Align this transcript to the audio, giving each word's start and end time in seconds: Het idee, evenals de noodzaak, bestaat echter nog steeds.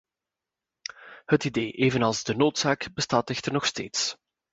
Het 1.25 1.43
idee, 1.43 1.71
evenals 1.71 2.23
de 2.23 2.35
noodzaak, 2.35 2.93
bestaat 2.93 3.29
echter 3.29 3.51
nog 3.51 3.65
steeds. 3.65 4.17